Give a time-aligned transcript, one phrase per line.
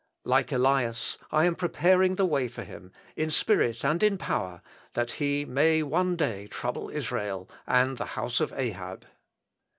[0.23, 4.63] Like Elias, I am preparing the way for him, in spirit and in power,
[4.95, 9.05] that he may one day trouble Israel, and the house of Ahab."